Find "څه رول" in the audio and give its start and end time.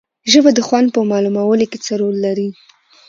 1.85-2.15